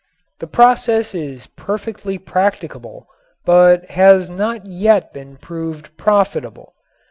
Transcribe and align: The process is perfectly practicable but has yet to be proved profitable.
The 0.39 0.47
process 0.47 1.13
is 1.13 1.45
perfectly 1.45 2.17
practicable 2.17 3.05
but 3.45 3.87
has 3.91 4.31
yet 4.63 5.13
to 5.13 5.25
be 5.29 5.35
proved 5.39 5.95
profitable. 5.95 6.73